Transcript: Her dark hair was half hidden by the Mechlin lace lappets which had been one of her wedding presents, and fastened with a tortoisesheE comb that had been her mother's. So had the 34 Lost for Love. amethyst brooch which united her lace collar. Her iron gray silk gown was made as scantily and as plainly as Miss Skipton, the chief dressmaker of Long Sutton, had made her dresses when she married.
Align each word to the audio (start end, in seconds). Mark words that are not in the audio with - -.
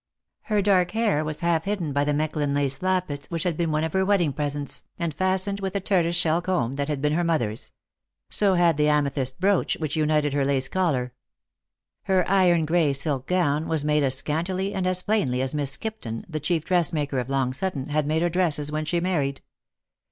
Her 0.45 0.63
dark 0.63 0.93
hair 0.93 1.23
was 1.23 1.41
half 1.41 1.65
hidden 1.65 1.93
by 1.93 2.03
the 2.03 2.11
Mechlin 2.11 2.55
lace 2.55 2.81
lappets 2.81 3.27
which 3.27 3.43
had 3.43 3.55
been 3.55 3.69
one 3.71 3.83
of 3.83 3.93
her 3.93 4.03
wedding 4.03 4.33
presents, 4.33 4.81
and 4.97 5.13
fastened 5.13 5.59
with 5.59 5.75
a 5.75 5.79
tortoisesheE 5.79 6.43
comb 6.43 6.73
that 6.73 6.87
had 6.87 7.03
been 7.03 7.13
her 7.13 7.23
mother's. 7.23 7.71
So 8.27 8.55
had 8.55 8.77
the 8.77 8.85
34 8.85 8.85
Lost 8.87 8.87
for 8.87 8.87
Love. 8.87 8.97
amethyst 9.21 9.39
brooch 9.39 9.77
which 9.79 9.95
united 9.95 10.33
her 10.33 10.43
lace 10.43 10.67
collar. 10.67 11.13
Her 12.05 12.27
iron 12.27 12.65
gray 12.65 12.93
silk 12.93 13.27
gown 13.27 13.67
was 13.67 13.85
made 13.85 14.01
as 14.01 14.15
scantily 14.15 14.73
and 14.73 14.87
as 14.87 15.03
plainly 15.03 15.39
as 15.39 15.53
Miss 15.53 15.69
Skipton, 15.73 16.25
the 16.27 16.39
chief 16.39 16.65
dressmaker 16.65 17.19
of 17.19 17.29
Long 17.29 17.53
Sutton, 17.53 17.89
had 17.89 18.07
made 18.07 18.23
her 18.23 18.29
dresses 18.31 18.71
when 18.71 18.85
she 18.85 18.99
married. 18.99 19.41